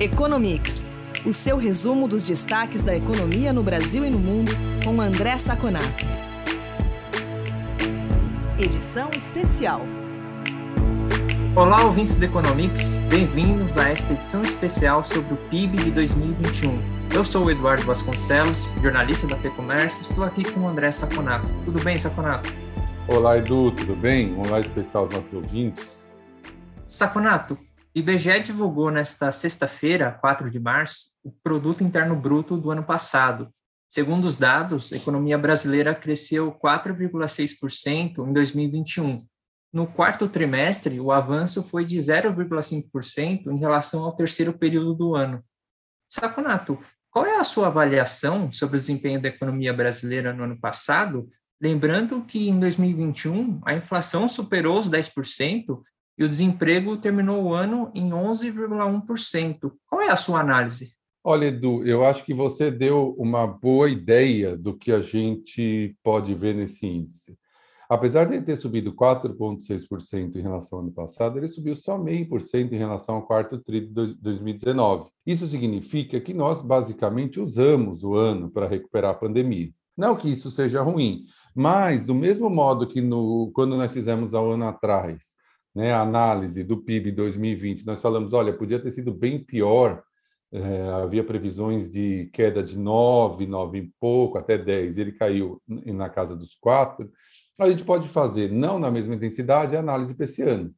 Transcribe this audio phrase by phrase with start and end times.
[0.00, 0.86] Economics,
[1.26, 4.52] o seu resumo dos destaques da economia no Brasil e no mundo,
[4.84, 6.06] com André Saconato.
[8.56, 9.80] Edição especial.
[11.56, 16.78] Olá, ouvintes do Economics, bem-vindos a esta edição especial sobre o PIB de 2021.
[17.12, 21.48] Eu sou o Eduardo Vasconcelos, jornalista da FEComércio, estou aqui com o André Saconato.
[21.64, 22.54] Tudo bem, Saconato?
[23.08, 24.32] Olá, Edu, tudo bem?
[24.32, 26.08] Um olá especial aos nossos ouvintes.
[26.86, 27.58] Saconato,
[27.94, 33.52] IBGE divulgou nesta sexta-feira, 4 de março, o Produto Interno Bruto do ano passado.
[33.88, 39.16] Segundo os dados, a economia brasileira cresceu 4,6% em 2021.
[39.72, 45.42] No quarto trimestre, o avanço foi de 0,5% em relação ao terceiro período do ano.
[46.08, 46.78] Saconato,
[47.10, 51.28] qual é a sua avaliação sobre o desempenho da economia brasileira no ano passado?
[51.60, 55.80] Lembrando que em 2021 a inflação superou os 10%
[56.18, 59.72] e o desemprego terminou o ano em 11,1%.
[59.88, 60.92] Qual é a sua análise?
[61.22, 66.34] Olha, Edu, eu acho que você deu uma boa ideia do que a gente pode
[66.34, 67.38] ver nesse índice.
[67.88, 72.72] Apesar de ele ter subido 4,6% em relação ao ano passado, ele subiu só 0,5%
[72.72, 75.10] em relação ao quarto tri de 2019.
[75.26, 79.70] Isso significa que nós basicamente usamos o ano para recuperar a pandemia.
[79.96, 84.40] Não que isso seja ruim, mas do mesmo modo que no, quando nós fizemos há
[84.40, 85.37] um ano atrás
[85.78, 90.02] né, a análise do PIB 2020, nós falamos, olha, podia ter sido bem pior,
[90.50, 96.10] é, havia previsões de queda de 9, 9 e pouco, até 10, ele caiu na
[96.10, 97.08] casa dos 4,
[97.60, 100.74] a gente pode fazer, não na mesma intensidade, a análise para esse ano.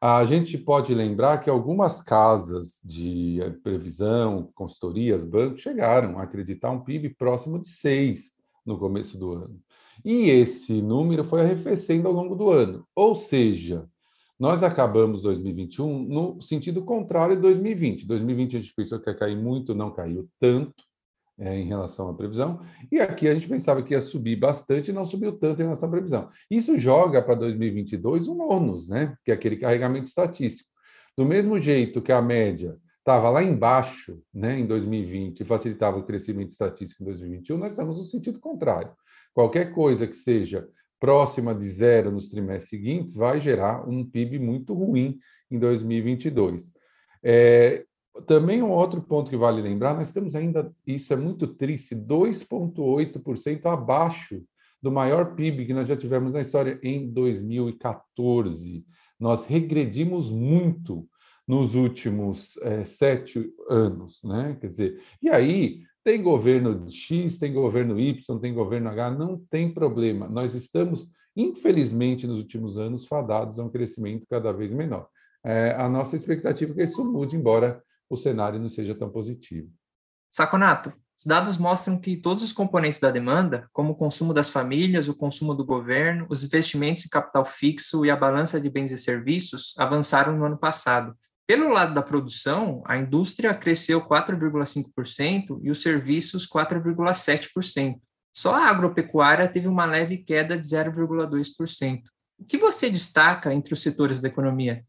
[0.00, 6.80] A gente pode lembrar que algumas casas de previsão, consultorias, bancos, chegaram a acreditar um
[6.80, 8.32] PIB próximo de 6
[8.64, 9.60] no começo do ano.
[10.02, 12.86] E esse número foi arrefecendo ao longo do ano.
[12.94, 13.86] Ou seja,
[14.40, 18.06] nós acabamos 2021 no sentido contrário de 2020.
[18.06, 20.82] 2020 a gente pensou que ia cair muito, não caiu tanto
[21.38, 22.62] é, em relação à previsão.
[22.90, 25.90] E aqui a gente pensava que ia subir bastante e não subiu tanto em relação
[25.90, 26.30] à previsão.
[26.50, 29.14] Isso joga para 2022 um ônus, né?
[29.26, 30.70] que é aquele carregamento estatístico.
[31.14, 36.04] Do mesmo jeito que a média estava lá embaixo né, em 2020 e facilitava o
[36.04, 38.92] crescimento estatístico em 2021, nós estamos no sentido contrário.
[39.34, 40.66] Qualquer coisa que seja
[41.00, 45.18] próxima de zero nos trimestres seguintes, vai gerar um PIB muito ruim
[45.50, 46.72] em 2022.
[47.22, 47.84] É,
[48.26, 53.66] também um outro ponto que vale lembrar, nós temos ainda, isso é muito triste, 2,8%
[53.66, 54.42] abaixo
[54.82, 58.84] do maior PIB que nós já tivemos na história em 2014.
[59.18, 61.06] Nós regredimos muito
[61.46, 64.56] nos últimos é, sete anos, né?
[64.60, 69.72] Quer dizer, e aí tem governo X, tem governo Y, tem governo H, não tem
[69.72, 70.28] problema.
[70.28, 75.08] Nós estamos, infelizmente, nos últimos anos, fadados a um crescimento cada vez menor.
[75.44, 79.70] É, a nossa expectativa é que isso mude, embora o cenário não seja tão positivo.
[80.30, 85.06] Saconato, os dados mostram que todos os componentes da demanda, como o consumo das famílias,
[85.06, 88.96] o consumo do governo, os investimentos em capital fixo e a balança de bens e
[88.96, 91.14] serviços, avançaram no ano passado,
[91.50, 97.96] pelo lado da produção, a indústria cresceu 4,5% e os serviços 4,7%.
[98.32, 102.02] Só a agropecuária teve uma leve queda de 0,2%.
[102.38, 104.84] O que você destaca entre os setores da economia?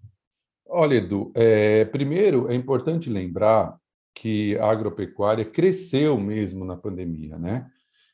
[0.68, 3.76] Olha, Edu, é, primeiro é importante lembrar
[4.14, 7.66] que a agropecuária cresceu mesmo na pandemia, né?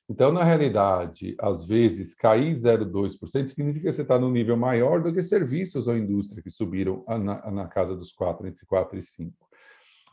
[0.09, 5.11] Então, na realidade, às vezes, cair 0,2% significa que você está num nível maior do
[5.11, 9.33] que serviços ou indústria que subiram na, na casa dos 4, entre 4 e 5.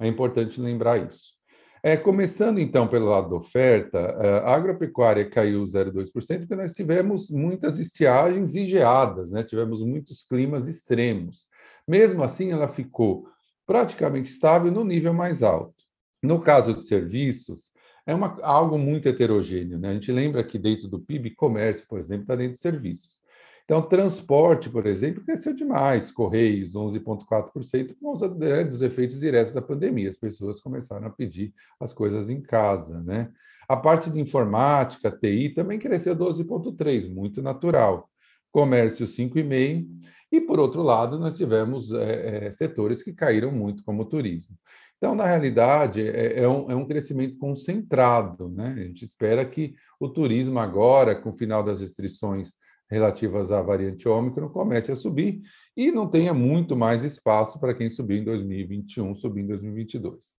[0.01, 1.35] É importante lembrar isso.
[1.81, 7.31] É, começando, então, pelo lado da oferta, é, a agropecuária caiu 0,2% porque nós tivemos
[7.31, 9.45] muitas estiagens e geadas, né?
[9.45, 11.47] tivemos muitos climas extremos.
[11.87, 13.29] Mesmo assim, ela ficou
[13.67, 15.75] praticamente estável no nível mais alto.
[16.23, 17.71] No caso de serviços,
[18.07, 19.79] é uma, algo muito heterogêneo.
[19.79, 19.91] Né?
[19.91, 23.23] A gente lembra que dentro do PIB, comércio, por exemplo, está dentro de serviços.
[23.65, 29.63] Então, transporte, por exemplo, cresceu demais, Correios, 11,4%, por causa né, dos efeitos diretos da
[29.63, 30.11] pandemia.
[30.11, 33.01] As pessoas começaram a pedir as coisas em casa.
[33.01, 33.31] Né?
[33.67, 38.11] A parte de informática, TI, também cresceu 12,3%, muito natural.
[38.53, 39.89] Comércio, 5,5%.
[40.35, 44.57] E, por outro lado, nós tivemos é, é, setores que caíram muito, como o turismo.
[44.97, 48.49] Então, na realidade, é, é, um, é, um, crescimento concentrado.
[48.49, 48.75] Né?
[48.77, 52.53] A gente espera que o turismo agora, com o final das restrições
[52.91, 55.41] relativas à variante Ômicron, comece a subir
[55.77, 60.35] e não tenha muito mais espaço para quem subir em 2021, subir em 2022.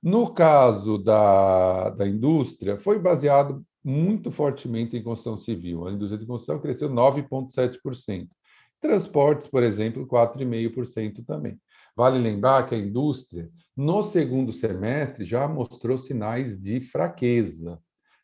[0.00, 5.88] No caso da, da indústria, foi baseado muito fortemente em construção civil.
[5.88, 8.28] A indústria de construção cresceu 9,7%.
[8.80, 11.58] Transportes, por exemplo, 4,5% também.
[11.96, 17.80] Vale lembrar que a indústria, no segundo semestre, já mostrou sinais de fraqueza,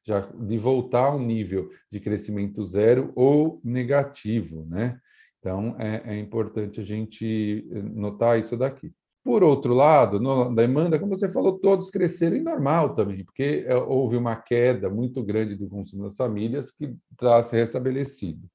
[0.07, 4.99] já de voltar a um nível de crescimento zero ou negativo, né?
[5.41, 8.93] Então, é, é importante a gente notar isso daqui.
[9.25, 13.75] Por outro lado, na demanda, como você falou, todos cresceram e normal também, porque é,
[13.75, 18.47] houve uma queda muito grande do consumo das famílias que está se restabelecido.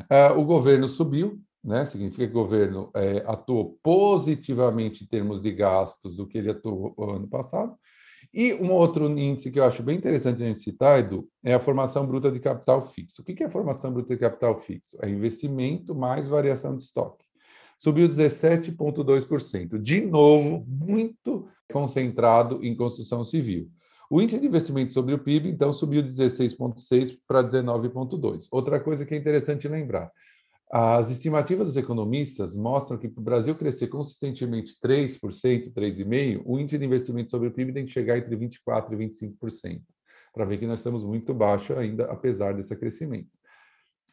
[0.00, 1.84] Uh, o governo subiu, né?
[1.84, 6.94] significa que o governo é, atuou positivamente em termos de gastos do que ele atuou
[6.98, 7.76] ano passado.
[8.32, 11.60] E um outro índice que eu acho bem interessante a gente citar, Edu, é a
[11.60, 13.20] formação bruta de capital fixo.
[13.20, 14.96] O que é formação bruta de capital fixo?
[15.02, 17.24] É investimento mais variação de estoque
[17.82, 19.76] subiu 17,2%.
[19.76, 23.68] De novo, muito concentrado em construção civil.
[24.12, 28.46] O índice de investimento sobre o PIB, então, subiu 16,6% para 19,2%.
[28.50, 30.12] Outra coisa que é interessante lembrar:
[30.70, 35.18] as estimativas dos economistas mostram que para o Brasil crescer consistentemente 3%,
[35.72, 39.80] 3,5%, o índice de investimento sobre o PIB tem que chegar entre 24% e 25%,
[40.34, 43.30] para ver que nós estamos muito baixo ainda, apesar desse crescimento.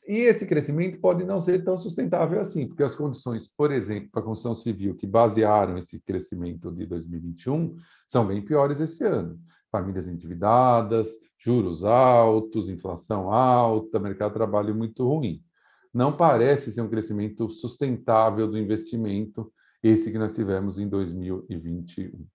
[0.08, 4.22] E esse crescimento pode não ser tão sustentável assim, porque as condições, por exemplo, para
[4.22, 7.76] a construção civil que basearam esse crescimento de 2021
[8.08, 9.38] são bem piores esse ano.
[9.72, 15.44] Famílias endividadas, juros altos, inflação alta, mercado de trabalho muito ruim.
[15.94, 19.52] Não parece ser um crescimento sustentável do investimento,
[19.82, 22.26] esse que nós tivemos em 2021.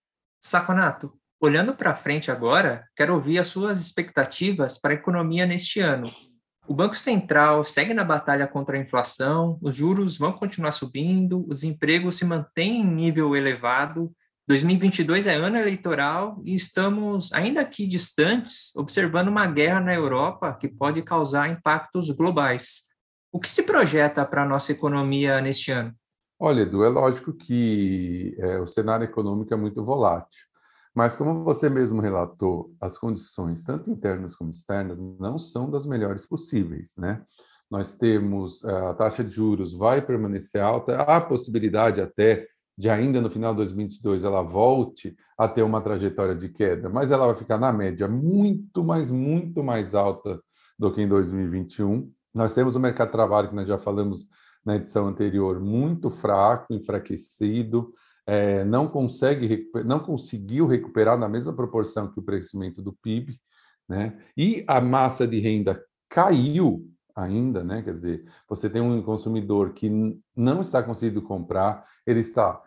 [0.40, 6.10] Saconato, olhando para frente agora, quero ouvir as suas expectativas para a economia neste ano
[6.66, 11.52] o Banco Central segue na batalha contra a inflação, os juros vão continuar subindo, o
[11.52, 14.10] desemprego se mantém em nível elevado.
[14.46, 20.68] 2022 é ano eleitoral e estamos, ainda aqui distantes, observando uma guerra na Europa que
[20.68, 22.82] pode causar impactos globais.
[23.32, 25.94] O que se projeta para a nossa economia neste ano?
[26.38, 30.44] Olha, Edu, é lógico que é, o cenário econômico é muito volátil.
[30.94, 36.24] Mas, como você mesmo relatou, as condições, tanto internas como externas, não são das melhores
[36.24, 37.20] possíveis, né?
[37.68, 42.46] Nós temos eh, a taxa de juros vai permanecer alta, há possibilidade até
[42.76, 47.10] de ainda no final de 2022 ela volte a ter uma trajetória de queda, mas
[47.10, 50.40] ela vai ficar na média muito, mais muito mais alta
[50.78, 52.10] do que em 2021.
[52.34, 54.26] Nós temos o mercado de trabalho que nós já falamos
[54.64, 57.92] na edição anterior, muito fraco, enfraquecido
[58.26, 63.38] é, não consegue não conseguiu recuperar na mesma proporção que o crescimento do PIB,
[63.88, 64.18] né?
[64.36, 67.82] E a massa de renda caiu ainda, né?
[67.82, 69.90] Quer dizer, você tem um consumidor que
[70.36, 72.60] não está conseguindo comprar, ele está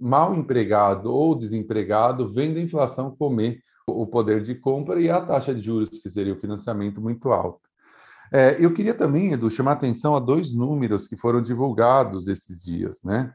[0.00, 5.54] mal empregado ou desempregado, vendo a inflação comer o poder de compra e a taxa
[5.54, 7.68] de juros, que seria o financiamento, muito alta.
[8.32, 13.02] É, eu queria também, Edu, chamar atenção a dois números que foram divulgados esses dias,
[13.02, 13.32] né?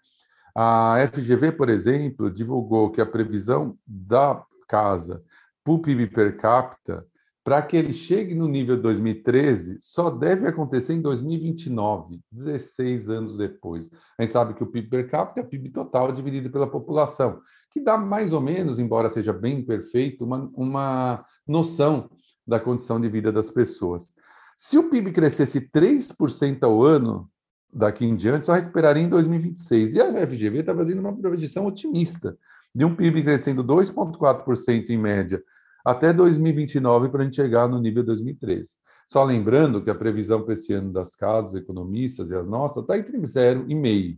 [0.56, 5.22] A FGV, por exemplo, divulgou que a previsão da casa
[5.62, 7.06] para o PIB per capita,
[7.46, 13.88] para que ele chegue no nível 2013, só deve acontecer em 2029, 16 anos depois.
[14.18, 17.40] A gente sabe que o PIB per capita é o PIB total dividido pela população,
[17.70, 22.10] que dá mais ou menos, embora seja bem perfeito, uma, uma noção
[22.48, 24.12] da condição de vida das pessoas.
[24.58, 27.30] Se o PIB crescesse 3% ao ano,
[27.72, 29.94] daqui em diante só recuperaria em 2026.
[29.94, 32.36] E a FGV está fazendo uma projeção otimista,
[32.74, 35.44] de um PIB crescendo 2,4% em média
[35.86, 38.74] até 2029 para a gente chegar no nível 2013.
[39.08, 42.98] Só lembrando que a previsão para esse ano das casas, economistas e as nossas, está
[42.98, 44.18] entre 0,5%.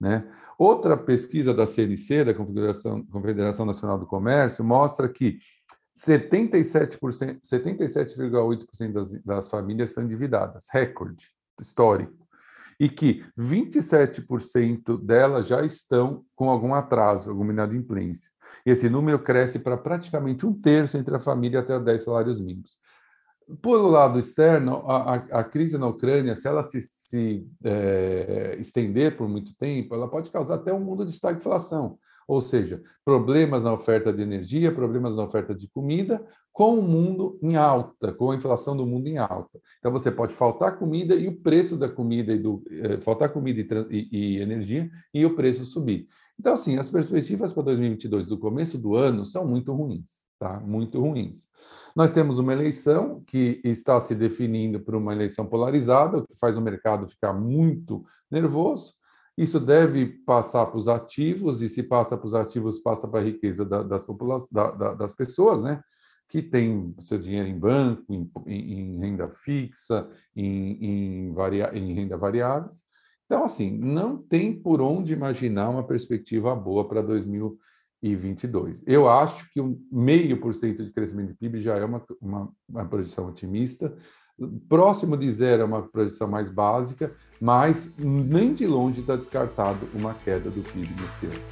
[0.00, 0.26] Né?
[0.58, 5.38] Outra pesquisa da CNC, da Confederação, Confederação Nacional do Comércio, mostra que
[5.96, 8.16] 77,8% 77
[8.92, 11.28] das, das famílias estão endividadas, recorde
[11.60, 12.23] histórico
[12.78, 18.30] e que 27% delas já estão com algum atraso, alguma inadimplência.
[18.64, 22.78] Esse número cresce para praticamente um terço entre a família até 10 salários mínimos.
[23.60, 29.16] Por lado externo, a, a, a crise na Ucrânia, se ela se, se é, estender
[29.16, 33.72] por muito tempo, ela pode causar até um mundo de estagflação, ou seja, problemas na
[33.72, 36.24] oferta de energia, problemas na oferta de comida,
[36.54, 39.60] com o mundo em alta, com a inflação do mundo em alta.
[39.80, 43.60] Então você pode faltar comida e o preço da comida e do eh, faltar comida
[43.90, 46.06] e, e, e, energia e o preço subir.
[46.38, 50.60] Então assim, as perspectivas para 2022 do começo do ano são muito ruins, tá?
[50.60, 51.48] Muito ruins.
[51.94, 56.56] Nós temos uma eleição que está se definindo por uma eleição polarizada, o que faz
[56.56, 58.94] o mercado ficar muito nervoso.
[59.36, 63.24] Isso deve passar para os ativos, e se passa para os ativos, passa para a
[63.24, 64.06] riqueza da, das,
[64.52, 65.82] da, da, das pessoas, né?
[66.28, 72.16] Que tem seu dinheiro em banco, em, em renda fixa, em, em, varia, em renda
[72.16, 72.70] variável.
[73.26, 78.84] Então, assim, não tem por onde imaginar uma perspectiva boa para 2022.
[78.86, 82.52] Eu acho que um meio por cento de crescimento de PIB já é uma, uma,
[82.68, 83.96] uma projeção otimista.
[84.68, 90.12] Próximo de zero é uma projeção mais básica, mas nem de longe está descartado uma
[90.12, 91.44] queda do PIB nesse ano.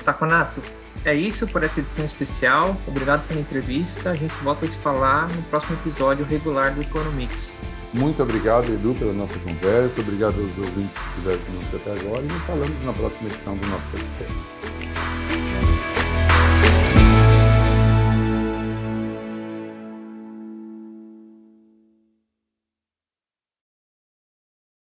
[0.00, 0.60] Saconato,
[1.04, 2.76] é isso por essa edição especial.
[2.86, 4.10] Obrigado pela entrevista.
[4.10, 7.58] A gente volta a se falar no próximo episódio regular do Economics.
[7.98, 10.00] Muito obrigado, Edu, pela nossa conversa.
[10.00, 12.22] Obrigado aos ouvintes que estiveram conosco até agora.
[12.22, 14.71] E nos falamos na próxima edição do nosso podcast.